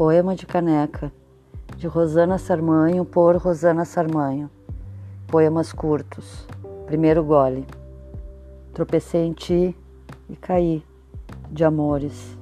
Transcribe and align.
Poema 0.00 0.34
de 0.34 0.46
Caneca, 0.46 1.12
de 1.76 1.86
Rosana 1.86 2.38
Sarmanho, 2.38 3.04
por 3.04 3.36
Rosana 3.36 3.84
Sarmanho. 3.84 4.50
Poemas 5.26 5.74
curtos. 5.74 6.46
Primeiro 6.86 7.22
gole. 7.22 7.66
Tropecei 8.72 9.26
em 9.26 9.34
ti 9.34 9.76
e 10.26 10.36
caí, 10.36 10.82
de 11.50 11.64
amores. 11.64 12.34